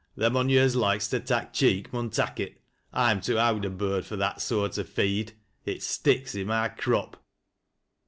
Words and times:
"Them 0.15 0.35
on 0.35 0.49
yo' 0.49 0.63
as 0.63 0.75
loikos 0.75 1.11
to 1.11 1.19
tak' 1.19 1.53
cheek 1.53 1.93
mim 1.93 2.09
tak' 2.09 2.39
it, 2.39 2.59
I'm 2.91 3.21
too 3.21 3.37
owd 3.37 3.63
a 3.65 3.69
bird 3.69 4.03
fur 4.03 4.15
that 4.15 4.37
eoart 4.39 4.79
o' 4.79 4.83
feed. 4.83 5.33
It 5.63 5.83
sticks 5.83 6.35
i' 6.35 6.43
my 6.43 6.69
crop. 6.69 7.21